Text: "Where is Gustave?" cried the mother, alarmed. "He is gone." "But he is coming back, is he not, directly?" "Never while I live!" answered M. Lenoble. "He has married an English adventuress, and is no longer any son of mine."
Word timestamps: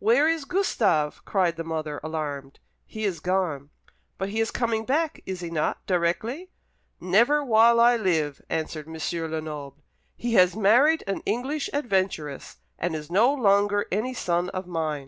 "Where 0.00 0.26
is 0.28 0.44
Gustave?" 0.44 1.20
cried 1.24 1.54
the 1.54 1.62
mother, 1.62 2.00
alarmed. 2.02 2.58
"He 2.86 3.04
is 3.04 3.20
gone." 3.20 3.70
"But 4.18 4.30
he 4.30 4.40
is 4.40 4.50
coming 4.50 4.84
back, 4.84 5.22
is 5.26 5.38
he 5.42 5.48
not, 5.48 5.86
directly?" 5.86 6.50
"Never 7.00 7.44
while 7.44 7.78
I 7.78 7.96
live!" 7.96 8.42
answered 8.50 8.88
M. 8.88 8.96
Lenoble. 9.30 9.84
"He 10.16 10.34
has 10.34 10.56
married 10.56 11.04
an 11.06 11.22
English 11.24 11.70
adventuress, 11.72 12.56
and 12.76 12.96
is 12.96 13.12
no 13.12 13.32
longer 13.32 13.86
any 13.92 14.12
son 14.12 14.48
of 14.48 14.66
mine." 14.66 15.04